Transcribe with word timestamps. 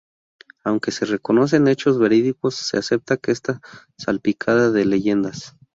Aunque 0.63 0.89
se 0.89 1.05
reconocen 1.05 1.67
hechos 1.67 1.99
verídicos, 1.99 2.55
se 2.55 2.75
acepta 2.79 3.17
que 3.17 3.31
está 3.31 3.61
salpicada 3.99 4.71
de 4.71 4.85
leyendas. 4.85 5.55